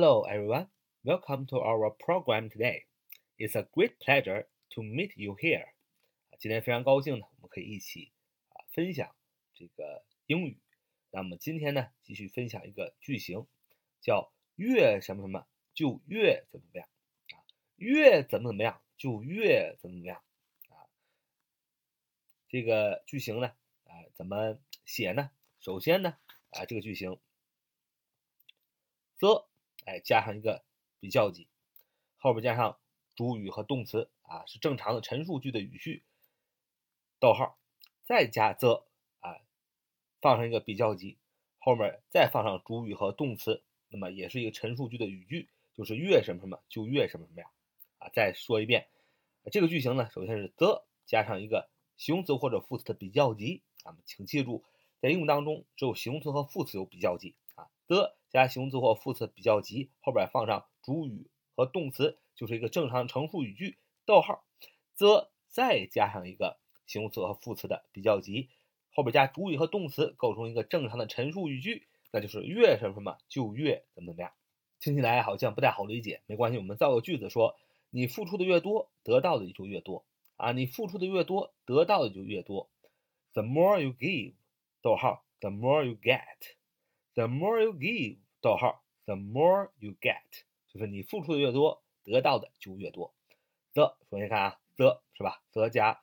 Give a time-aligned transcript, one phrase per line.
[0.00, 0.66] Hello, everyone.
[1.04, 2.86] Welcome to our program today.
[3.36, 5.74] It's a great pleasure to meet you here.
[6.38, 8.10] 今天非常高兴呢，我们可以一起
[8.48, 9.14] 啊分享
[9.52, 10.58] 这个英语。
[11.10, 13.46] 那么今天呢，继续分享一个句型，
[14.00, 16.88] 叫越什么什么就越怎么怎么样
[17.34, 17.44] 啊，
[17.76, 20.22] 越怎么怎么样就越怎么怎么样
[20.70, 20.88] 啊。
[22.48, 23.48] 这个句型呢，
[23.84, 25.30] 啊，怎么写呢？
[25.58, 26.16] 首先呢，
[26.52, 27.20] 啊，这个句型
[29.18, 29.49] ，the。
[29.90, 30.62] 哎，加上一个
[31.00, 31.48] 比较级，
[32.16, 32.78] 后边加上
[33.16, 36.04] 主语和动词啊，是正常的陈述句的语序。
[37.18, 37.58] 逗号，
[38.04, 38.86] 再加 the
[39.18, 39.40] 啊，
[40.20, 41.18] 放上一个比较级，
[41.58, 47.50] 后面再放上主语和动词，那么也是一个陈述句的语句，就是越什么什么就越什么什么呀
[47.98, 48.08] 啊。
[48.14, 48.86] 再说一遍，
[49.50, 54.62] 这个句型呢，首先是 the 加上一个形容词或者副词的比较级啊，请记住，
[55.00, 58.14] 在英语当中只有形容词和副词有比较级啊，the。
[58.30, 63.78] 加形容词或副词比较级，后边放上主语和动词，就是一个正常陈述语句。
[64.06, 64.44] 逗号
[64.96, 68.48] ，the 再加上一个形容词和副词的比较级，
[68.92, 74.32] 后边加主语和动词，构成一个正常的陈述语句，那就是越什么什么就越怎么怎么样。
[74.80, 77.56] 听起来好像不太好理解，没关系，我们造个句子说：
[77.90, 80.06] 你付出的越多，得到的就越多
[80.36, 80.52] 啊！
[80.52, 82.70] 你付出的越多，得到的就越多。
[83.34, 84.34] The more you give，
[84.80, 86.59] 逗号，the more you get。
[87.14, 93.12] The more you give，逗号，the more you get，就是你付出的越多，得到的就越多。
[93.74, 96.02] the，首先看啊，the 是吧？the 加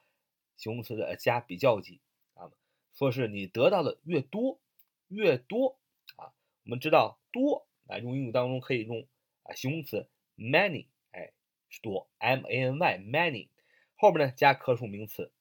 [0.58, 2.02] 形容词的加比较级
[2.34, 2.52] 啊，
[2.94, 4.60] 说是你得到的越多，
[5.08, 5.80] 越多
[6.18, 6.34] 啊。
[6.66, 9.08] 我们知道多啊，用英语当中可以用
[9.44, 11.32] 啊形容词 many，哎，
[11.70, 13.48] 是多，m a n y，many，
[13.96, 15.32] 后边呢加可数名词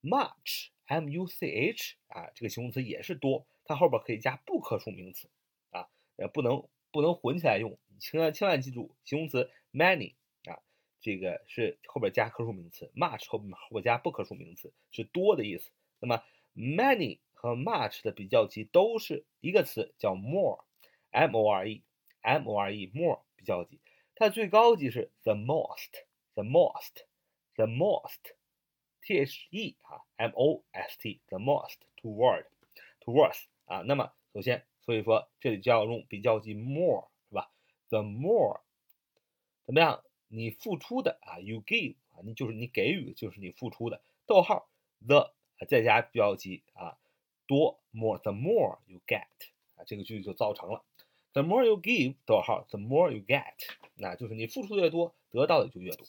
[0.00, 3.46] much，m u c h，啊，这个形容词也是多。
[3.68, 5.28] 它后边可以加不可数名词
[5.72, 10.58] 啊，呃，不能不能混起来用，千万千万记住，形容词 many 啊，
[11.02, 15.70] 这个是后边加可数名词，much 后边后边加不可数名词是多的意思。
[16.00, 16.24] 那么
[16.56, 23.78] many 和 much 的比较级都是一个词，叫 more，m o r e，m o r e，more 比较级，
[24.14, 33.44] 它最高级是 the most，the most，the most，t h e 啊，m o s t，the most toward，towards。
[33.68, 37.50] 啊，那么首先，所以说这里就要用比较级 more 是吧
[37.90, 38.60] ？The more
[39.64, 40.02] 怎么样？
[40.30, 44.02] 你付出的啊，you give 啊，你就是你给予，就是你付出的。
[44.26, 44.68] 逗号
[45.06, 45.32] the
[45.68, 46.98] 再加比较级啊，
[47.46, 49.26] 多 more，the more you get
[49.76, 50.84] 啊，这个句子就造成了。
[51.32, 53.54] The more you give，逗号，the more you get，
[53.94, 56.06] 那就是你付出的越多，得到的就越多。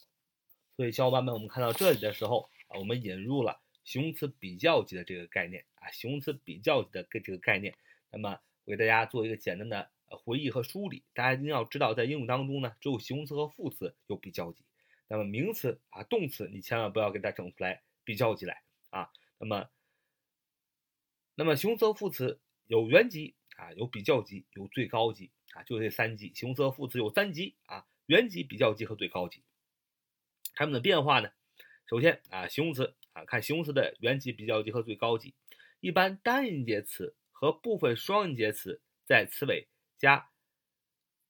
[0.76, 3.62] 所以小伙伴们，我们看到这里的时候啊，我们引入了。
[3.84, 7.76] 形容词比较级的这个概念啊，形容词比较级的这个概念，
[8.12, 11.04] 那么我给大家做一个简单的回忆和梳理。
[11.14, 14.64] 大家一定要知道，在英语当中呢，只有形容词和副词有比较级，
[15.08, 19.10] 那么名词啊、动词，你千万不要给它整出来比较级来啊。
[19.40, 19.70] 那么，
[21.34, 26.32] 那么形容词和副词有原级啊，有比较级，有最高级啊，就这三级。
[26.36, 29.42] 形容词和副词有三级啊，原级、比较级和最高级。
[30.54, 31.32] 它们的变化呢？
[31.88, 32.94] 首先啊，形容词。
[33.26, 35.34] 看形容词的原级、比较级和最高级。
[35.80, 40.30] 一般单音节词和部分双音节词在词尾加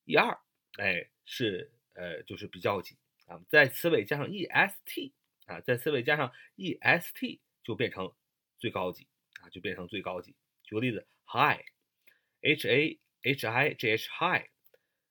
[0.08, 0.40] -er，
[0.78, 3.40] 哎，是呃就是比较级啊。
[3.48, 5.12] 在词尾加上 -est
[5.46, 8.12] 啊，在词尾加上 -est 就变成
[8.58, 9.08] 最高级
[9.42, 10.36] 啊，就变成最高级。
[10.64, 14.48] 举个例子，high，h a h i g h high，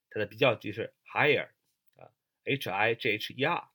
[0.09, 1.49] 它的比较级是 higher
[1.95, 2.11] 啊
[2.43, 3.69] ，h i g h e r，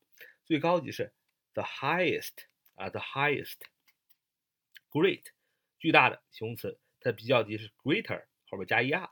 [0.45, 1.11] 最高级是
[1.53, 2.45] the highest。
[2.75, 5.23] 啊，the highest，great，
[5.79, 9.09] 巨大的形容词，它的比较级是 greater，后边加 er，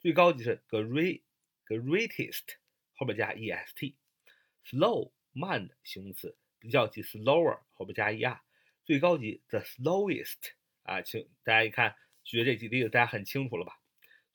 [0.00, 2.42] 最高级是 great，greatest，
[2.94, 8.40] 后边加 est，slow，慢的形容词，比较级 slower，后边加 er，
[8.84, 10.50] 最高级 the slowest，
[10.82, 13.80] 啊，请大家一看，举这几例子，大家很清楚了吧？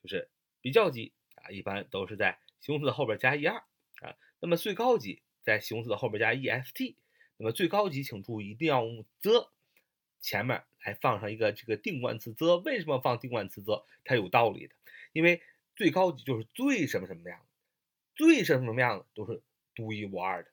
[0.01, 0.29] 就是
[0.61, 3.61] 比较级啊，一般都是在形容词的后边加 er，
[4.01, 6.95] 啊，那么最高级在形容词的后边加 est。
[7.41, 9.49] 那么最高级，请注意，一定要用 the
[10.19, 12.57] 前面来放上一个这个定冠词 the。
[12.57, 13.85] 为什么放定冠词 the？
[14.03, 14.75] 它有道理的，
[15.13, 15.41] 因为
[15.73, 17.45] 最高级就是最什么什么样的，
[18.13, 19.41] 最什么什么样的都是
[19.73, 20.51] 独一无二的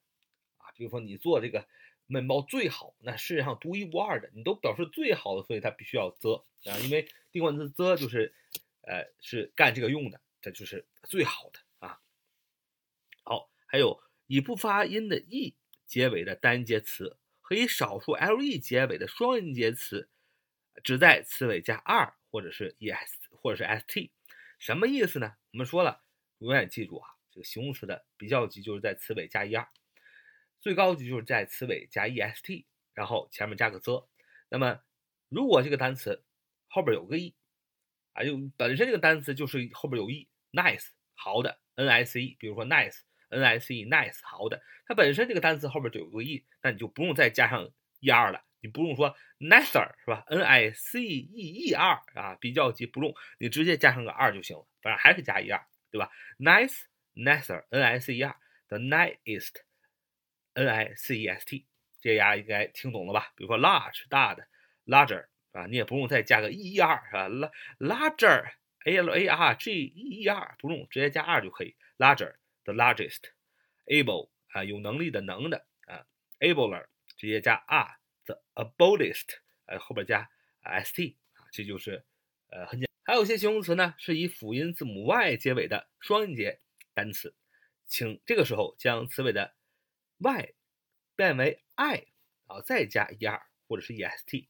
[0.58, 0.70] 啊。
[0.76, 1.66] 比如说你做这个
[2.06, 6.78] 面包最好，那世界上独一无二的，你都表示最好的，所以它必须要 the 啊。
[6.78, 8.32] 因为定冠词 the 就是
[8.82, 12.00] 呃是干这个用的，这就是最好的啊。
[13.24, 15.56] 好，还有以不发音的 e。
[15.86, 20.08] 结尾的单音节词和以少数 le 结尾的双音节词，
[20.82, 24.10] 只在词尾加 r 或者是 es 或者是 st，
[24.58, 25.34] 什么意思呢？
[25.52, 26.02] 我们说了，
[26.38, 29.68] 永远记住啊，这个形容词的比较级就是在词尾加 er，
[30.60, 34.08] 最高级就是在词尾加 est，然后前面加个 the。
[34.48, 34.80] 那么
[35.28, 36.24] 如果这个单词
[36.68, 37.34] 后边有个 e，
[38.12, 47.68] 啊，就本身这个单词就是后边有 e，nice 好的，nice，比如说 nice n i c e nice 好的，它本身这个单词后边就有个 e，那你就不用再加上
[48.00, 48.42] er 了。
[48.60, 56.80] 你不用说 nicer 是吧？n i c e e r 啊，比较级不用，你直接加上个 r 就行了，反正还是加 e r 对吧？nice
[57.14, 58.34] nicer n i c e r
[58.68, 59.54] the nicest
[60.54, 61.66] n i c e s t，
[62.00, 63.32] 这家应该听懂了吧？
[63.36, 64.44] 比如说 large 大的
[64.86, 68.52] larger 啊，你也不用再加个 e e r 是吧？l larger
[68.86, 71.76] A L A R G E E R 不用，直接加 r 就可以。
[71.98, 72.34] larger
[72.66, 73.30] the largest
[73.86, 76.06] able 啊，有能力的能的啊
[76.40, 76.86] ，abler
[77.16, 77.98] 直接加 r。
[78.26, 80.28] the ablest，呃后边加
[80.64, 82.04] st 啊，这就是
[82.48, 82.88] 呃很简。
[83.04, 86.60] 还有些形容词呢是以辅音字母 y 结尾的双音节
[86.92, 87.36] 单词，
[87.86, 89.54] 请这个时候将词尾的
[90.18, 90.54] y
[91.14, 92.08] 变为 i，
[92.48, 94.48] 然后再加 er 或者是 est，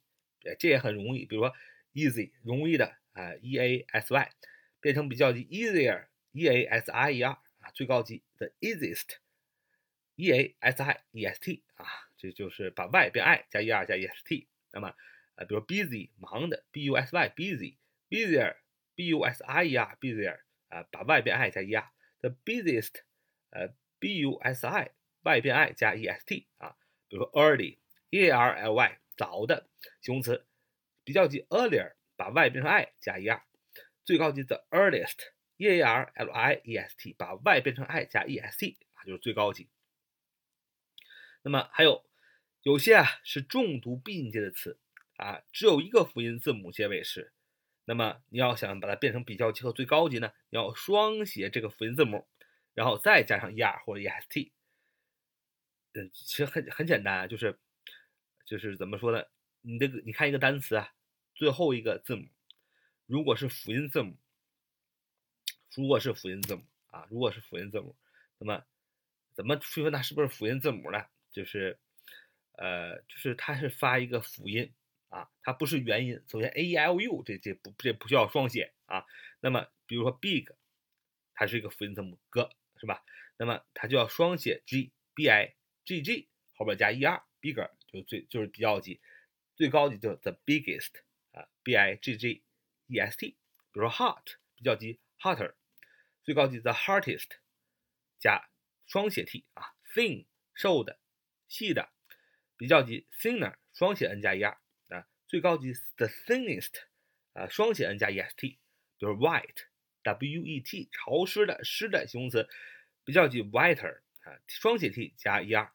[0.59, 1.27] 这也很容易。
[1.27, 1.55] 比如说
[1.93, 4.33] easy 容易的啊 e a s y
[4.81, 7.39] 变成比较级 easier e a s i e r
[7.75, 9.17] 最高级 the easiest
[10.17, 11.87] e a s i e s t 啊。
[12.17, 14.95] 这就是把 y 变 i 加 er 加 est，那么
[15.35, 17.77] 呃，比如 busy 忙的 b u s y busy
[18.09, 18.57] busier
[18.95, 23.03] b u s i e r busier 啊，把 y 变 i 加 er，the busiest
[23.51, 24.91] 呃 b u s i
[25.23, 26.75] y 变 i 加 e s t 啊，
[27.09, 27.77] 比如说 early
[28.09, 29.69] e a r l y 早的
[30.01, 30.47] 形容词，
[31.05, 33.43] 比较级 earlier 把 y 变成 i 加 er，
[34.07, 35.19] 最高级 the earliest
[35.57, 38.59] e a r l i e s t 把 y 变成 i 加 e s
[38.59, 39.69] t 啊，就是最高级。
[41.43, 42.05] 那么还有
[42.63, 44.79] 有些啊是重读闭音节的词
[45.17, 47.33] 啊，只有一个辅音字母结尾时，
[47.85, 52.27] 那么你要想把它变成比较级和最高级呢，你要双写这个辅音字母，
[52.75, 54.51] 然后再加上 er 或者 est。
[55.95, 57.59] 嗯，其实很很简单啊，就是
[58.45, 59.25] 就是怎么说呢？
[59.63, 60.93] 你这个你看一个单词啊，
[61.35, 62.29] 最后一个字母
[63.07, 64.19] 如果是辅音字母，
[65.77, 67.95] 如果是辅音字母啊，如果是辅音字母，
[68.39, 68.65] 那么
[69.35, 71.05] 怎么区分它是不是辅音字母呢？
[71.31, 71.79] 就是，
[72.53, 74.73] 呃，就是它是发一个辅音
[75.11, 76.23] 啊，它不是元音。
[76.29, 79.05] 首先，a e i o u 这这不这不需要双写啊。
[79.41, 80.47] 那么，比如说 big，
[81.35, 82.49] 它是一个辅音字母 g，
[82.81, 83.05] 是吧？
[83.37, 88.99] 那么它就要双写 g b i g g 后边加 e r bigger 就最就是比较级，
[89.55, 90.93] 最高级就 the biggest
[91.33, 92.43] 啊 b i g g
[92.87, 93.37] e s t。
[93.73, 94.25] 比如说 hot
[94.55, 95.53] 比较级 hotter，
[96.27, 97.39] 最高级 the hardest，
[98.19, 98.51] 加
[98.85, 100.99] 双写 t 啊 thin 瘦的。
[101.49, 101.93] 细的，
[102.57, 104.59] 比较级 thinner 双写 n 加 er
[104.89, 106.73] 啊，最高级 the thinnest
[107.35, 108.59] 啊双写 n 加 est，比
[108.99, 109.67] 如 white
[110.03, 112.49] w e t 潮湿的湿的形容词，
[113.05, 115.71] 比较级 whiter 啊双写 t 加 er，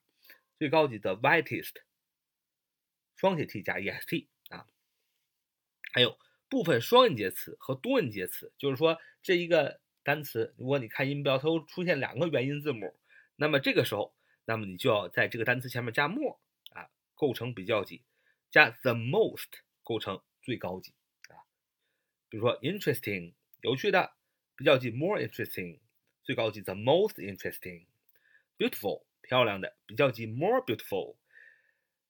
[0.57, 1.75] 最高级的 whitest
[3.15, 4.67] 双写 t 加 est 啊，
[5.93, 6.19] 还有
[6.49, 12.95] 部分双音节词和多音节词，就是说这一个单词，如果你看音标它出现两个元音字母，
[13.35, 14.13] 那么这个时候。
[14.43, 16.39] 那么你就要在这个单词前面加 more
[16.71, 18.01] 啊，构成比较级，
[18.49, 19.47] 加 the most
[19.83, 20.93] 构成最高级
[21.29, 21.45] 啊。
[22.27, 24.13] 比如说 interesting 有趣的，
[24.55, 25.79] 比较级 more interesting，
[26.23, 27.85] 最高级 the most interesting。
[28.57, 31.15] beautiful 漂亮的，比较级 more beautiful，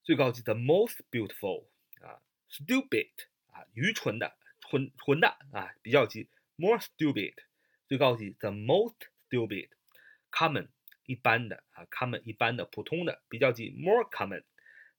[0.02, 1.68] 最高级 the most beautiful
[2.00, 2.24] 啊。
[2.50, 3.12] stupid
[3.48, 7.36] 啊愚蠢的，蠢蠢的啊，比较级 more stupid，
[7.92, 8.96] 最高级 the most
[9.28, 9.68] stupid。
[10.32, 10.70] common
[11.04, 14.44] 一般的啊，common 一般的普通的比较级 more common，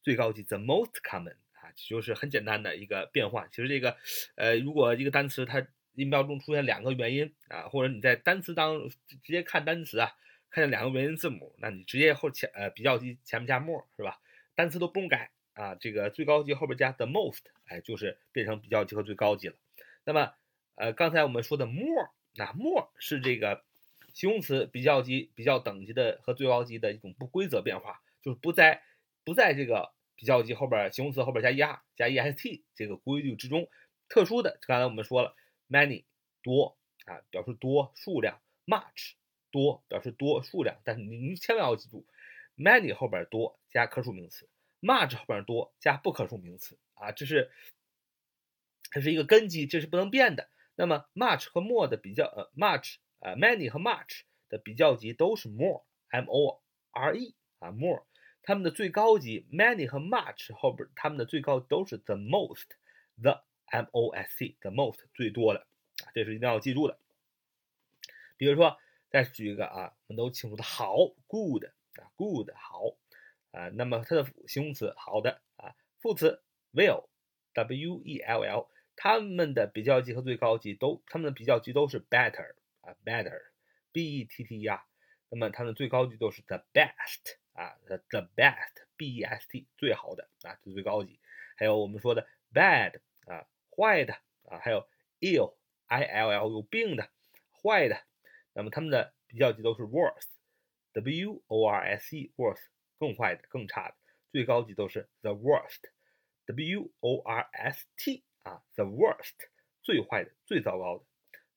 [0.03, 3.49] 最高级 the most common 啊，就是很简单的一个变换。
[3.49, 3.97] 其实这个，
[4.35, 10.11] 呃，如果一个单词它音标中出现两个元音啊，或者你在单词当直接看单词啊，
[10.51, 14.21] 看见两个元音字母，那你直接后前呃比较级前面加 more 是吧？
[14.53, 19.55] 单词都不用改啊，这个最高级后边加 the most，哎，就是变成比较级和最高级了。
[20.05, 20.31] 那么，
[20.75, 23.63] 呃，刚才我们说的 more，那 more 是这个。
[24.13, 28.83] 形容词比较级、比较等级的和最高级的一种不规则变化，就是不在
[29.23, 33.67] 不在这个比较级后边形容词后边加 er 加 est 这个规律之中。
[34.07, 35.35] 特殊的，刚才我们说了
[35.67, 36.03] ，many
[36.43, 39.13] 多啊，表示多数量；much
[39.49, 40.79] 多表示多数量。
[40.83, 42.05] 但是您千万要记住
[42.55, 44.47] ，many 后边多加可数名词
[44.79, 47.49] ，much 后边多加不可数名词啊，这是
[48.91, 50.49] 这是一个根基，这是不能变的。
[50.75, 52.95] 那么 much 和 more 的比较，呃，much。
[53.23, 56.61] 啊，many 和 much 的比较级都是 more，m o
[56.91, 58.03] r e 啊，more，
[58.41, 65.65] 它们的最高级 many 和 much 后边，它们的最高都是 the most，the m o s t，the most 最多的
[66.03, 66.99] 啊，这是一定要记住的。
[68.35, 68.77] 比如说
[69.09, 72.93] 再举一个啊，我们都清楚的好，good 啊，good 好
[73.51, 73.69] 啊。
[73.69, 84.83] 那么它的形容词好的啊，副词 well，w e l l，它们的比较级和最高级都，它们的比较级都是 better 啊，better，b e t t e r。
[85.29, 91.19] 那么它的最高级都是 the best 啊，the the best，b e s t 最好的啊，这最高级。
[91.55, 94.13] 还有我们说的 bad 啊，坏的
[94.45, 94.87] 啊，还有
[95.19, 97.09] ill，i l l 有病的，
[97.51, 98.03] 坏的。
[98.53, 102.61] 那么它们的比较级都是 worse，w o r s e，worse
[102.99, 103.95] 更坏的，更差的。
[104.31, 109.49] 最高级都是 the worst，w o r s t 啊，the worst
[109.81, 111.05] 最坏的，最糟糕的。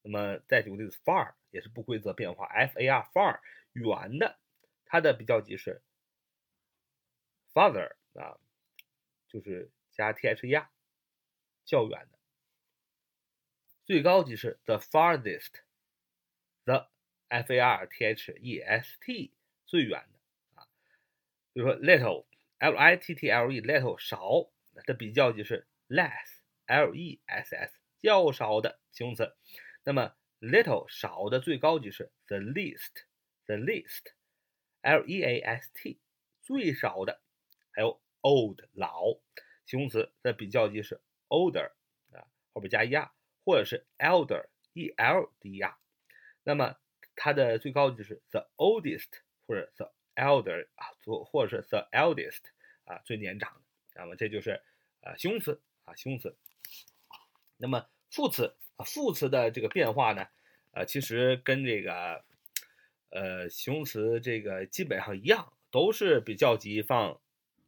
[0.03, 3.41] 那么再举个例子，far 也是不规则变化，f a r far
[3.73, 4.39] 远的，
[4.85, 5.83] 它的比较级是
[7.53, 8.39] farther 啊，
[9.29, 10.71] 就是加 t h e r，
[11.65, 12.19] 较远的。
[13.85, 16.89] 最高级是 the farthest，the
[17.29, 20.69] f a r t h e s t 最远的啊。
[21.53, 26.36] 比如说 little，l i t t l e little 少，它的比较级是 less
[26.67, 29.37] L E S S 较少的形容词。
[29.85, 33.05] 那么 little 少的最高级是 the least。
[33.47, 34.13] the least,
[34.83, 36.01] L E A S T，
[36.43, 37.21] 最少的，
[37.71, 39.21] 还有 old 老，
[39.65, 41.71] 形容词的比较级是 older
[42.11, 43.11] 啊，后边加 er，
[43.45, 45.77] 或者是 elder E L D E R。
[46.43, 46.77] 那么
[47.15, 49.11] 它的最高级是 the oldest
[49.47, 52.43] 或者 the elder 啊，或或者是 the eldest
[52.85, 53.61] 啊，最年长的。
[53.95, 54.61] 那么这就是
[55.03, 56.37] 啊形容词啊形容词。
[57.57, 60.27] 那么副词副词的这个变化呢，
[60.73, 62.25] 呃，其实跟这个。
[63.09, 67.19] 呃，形容词这个基本上一样，都是比较级放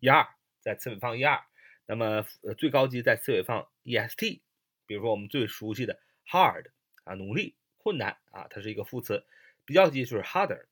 [0.00, 0.28] er，
[0.60, 1.42] 在词尾放 er，
[1.86, 4.40] 那么呃最高级在词尾放 est。
[4.84, 6.66] 比如说我们最熟悉的 hard
[7.04, 9.24] 啊，努力、困难啊，它是一个副词，
[9.64, 10.66] 比较级就是 harder，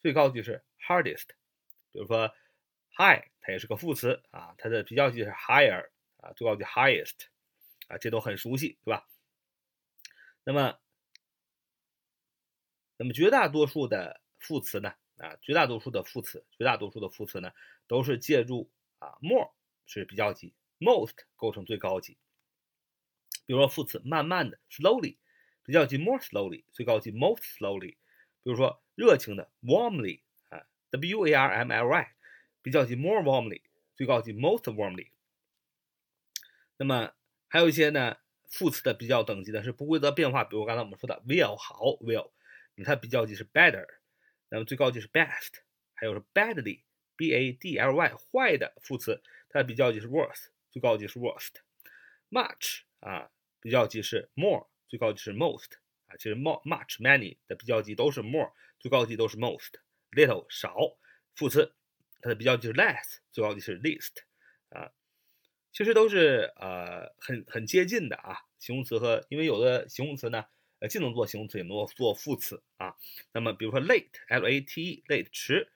[0.00, 1.26] 最高级是 hardest。
[1.92, 2.28] 比如说
[2.96, 7.26] high，它也是个副词啊，它的比较级是 higher 啊，最高级 highest
[7.98, 9.08] 这都很熟悉，对吧？
[10.44, 10.78] 那么。
[12.96, 17.52] 那么绝大多数的副词呢，啊，绝大多数的副词，绝大多数的副词呢，
[17.88, 18.70] 都是借助
[19.00, 19.50] 啊 more
[19.84, 22.16] 是比较级，most 构成最高级。
[23.46, 25.16] 比如说副词慢慢的 slowly，
[25.64, 27.96] 比较级 more slowly，最高级 most slowly。
[28.44, 30.20] 比如说热情的 warmly
[30.50, 32.14] 啊，w a r m l y，
[32.62, 33.62] 比较级 more warmly，
[33.96, 35.10] 最高级 most warmly。
[36.76, 37.12] 那么
[37.54, 38.16] 还有一些呢
[38.50, 42.32] 副词的比较等级呢是不规则变化，比如刚才我们说的 will 好 will。
[42.84, 43.86] 它比较级是 better，
[44.48, 45.52] 那么最高级是 best，
[45.94, 51.52] 还有是 badly，b a d l y 坏的副词，它的比较级是 worse，最高级是 worst。
[52.28, 53.30] much 啊，
[53.60, 55.74] 比较级是 more，最高级是 most
[56.06, 59.74] 啊，其实 more much many 的比较级都是 more，最高级都是 most。
[60.10, 60.76] little 少
[61.36, 61.72] 副词，
[62.20, 64.24] 它的比较级是 less，最高级是 least
[64.70, 64.90] 啊，
[65.70, 70.44] 其实都是呃很很接近的啊，形容词和因为有的形容词呢。
[70.80, 72.94] 呃既能做形容词，也能做副词啊。
[73.32, 75.66] 那么，比如说 late，l a t e，late 迟，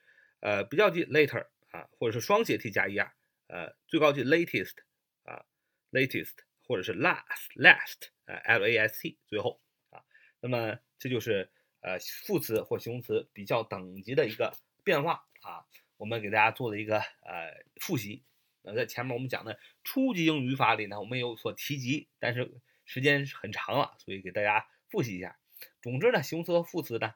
[0.41, 3.11] 呃，比较级 later 啊，或者是双写 t 加 er，
[3.47, 4.75] 呃，最高级 latest
[5.23, 5.47] 啊
[5.93, 6.35] ，latest，
[6.67, 10.05] 或者是 last，last，呃，l a s t 最后啊。
[10.41, 14.53] 那么这就是呃副词或形容词比较等级的一个
[14.85, 15.65] 变化啊。
[15.97, 18.23] 我们给大家做了一个呃复习。
[18.63, 24.67] 那在前面我们讲的初级英语语法里呢，我们有所提及，但是时间很长了，所以给大家。
[24.91, 25.37] 复习一下，
[25.83, 27.13] 总之呢，形容词和副词呢，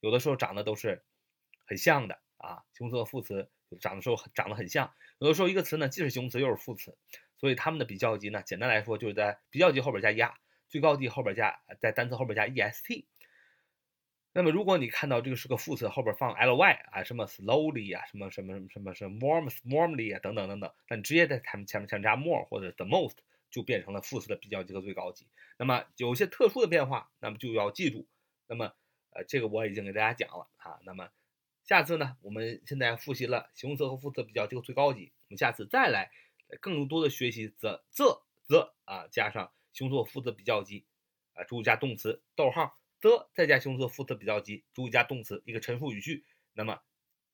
[0.00, 1.02] 有的时候长得都是
[1.64, 2.64] 很像的啊。
[2.74, 6.98] 形容词和副词长的时候长得很像，有的时候一个词呢既是形容词又是副词，
[7.38, 10.34] 所以它们的比较级呢，简单来说就是在比较级后边加 er，
[10.68, 13.06] 最高级后边加在单词后边加 est。
[14.34, 23.16] 那么如果你看到这个是个副词后边放 ly 啊，什么 slowly 啊，什么什么什么什么 warm warmly 啊等等等等，那你直接在前面前面加 more 或者 the most。
[23.50, 25.28] 就变成了副词的比较级和最高级。
[25.58, 28.04] 那么有些特殊的变化，那么就要记住。
[28.48, 28.72] 那么，
[29.10, 30.80] 呃，这个我已经给大家讲了啊。
[30.82, 31.08] 那么
[31.62, 35.12] 下次呢，我们现在复习了形容词和副词比较级和最高级。
[35.28, 36.10] 我们下次再来
[36.60, 40.84] 更多的学习 the、the、the 啊，加上形容词和副词比较级
[41.34, 42.76] 啊，注意加动词，逗号
[43.08, 46.24] the 再加形容词副词比较级，注意加动词，一个陈述语句。
[46.54, 46.80] 那么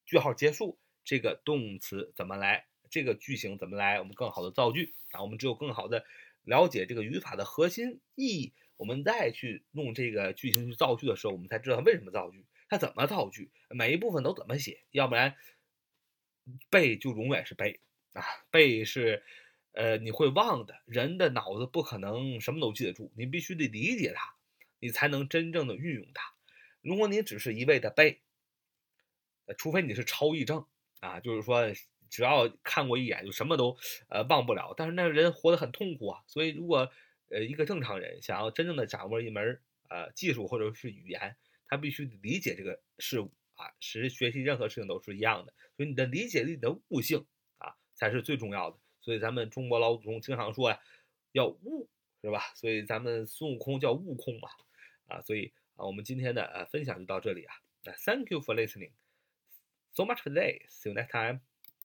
[0.05, 2.67] 句号结束，这个动词怎么来？
[2.91, 4.01] 这个句型怎么来？
[4.01, 5.23] 我们更好的造句啊！
[5.23, 6.05] 我们只有更好的
[6.43, 14.83] 了解这个语法的核心意义，我们再去弄这个句型去造句的时候，我们才知道它为什么造句，它怎么造句，每一部分都怎么写。
[14.91, 15.37] 要不然
[16.69, 17.79] 背就永远是背
[18.15, 19.23] 啊，背是
[19.73, 20.83] 呃你会忘的。
[20.87, 24.35] 人的脑子不可能什么都记得住，你必须得理解它，
[24.81, 26.35] 你才能真正的运用它。
[26.83, 28.21] 如果你只是一味的背，
[29.57, 30.67] 除非你是超忆症
[31.01, 31.73] 啊，就是说
[32.09, 33.77] 只要看过一眼就什么都
[34.09, 36.25] 呃忘不了，但是那个人活得很痛苦啊。
[36.27, 36.91] 所以如果
[37.29, 45.53] 呃一个正常人想要真正的掌握一门呃技术或者是语言，他必须理解这个事物啊，使学习任何事情都是一样的。
[45.77, 47.27] 所以你的理解力你的悟性
[47.59, 48.79] 啊才是最重要的。
[49.03, 50.81] 所以咱们中国老祖宗经常说呀，
[51.33, 51.89] 要悟，
[52.23, 52.53] 是吧？
[52.55, 54.49] 所以咱们孙悟空叫悟空嘛，
[55.11, 55.53] 啊，所以。
[55.77, 57.55] 啊，我们今天的呃分享就到这里啊。
[57.85, 58.93] 那 Thank you for listening
[59.95, 60.67] so much today.
[60.69, 61.41] See you next time.